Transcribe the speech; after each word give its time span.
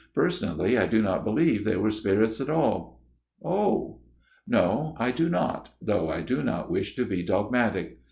"Per 0.15 0.29
sonally 0.31 0.81
I 0.81 0.87
do 0.87 0.99
not 0.99 1.23
believe 1.23 1.63
they 1.63 1.75
were 1.77 1.91
spirits 1.91 2.41
at 2.41 2.49
all."" 2.49 3.03
Oh?"" 3.45 3.99
No. 4.57 4.95
I 4.97 5.11
do 5.11 5.29
not; 5.29 5.73
though 5.79 6.09
I 6.09 6.21
do 6.21 6.41
not 6.41 6.71
wish 6.71 6.95
to 6.95 7.05
be 7.05 7.21
dogmatic. 7.21 7.99